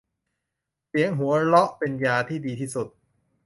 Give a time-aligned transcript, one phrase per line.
[0.87, 2.87] เสียงหัวเราะเป็นยาที่ดีที่สุด